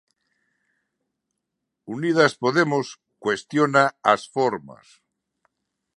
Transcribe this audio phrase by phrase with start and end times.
[1.95, 2.87] Unidas Podemos
[3.23, 4.85] cuestiona as formas.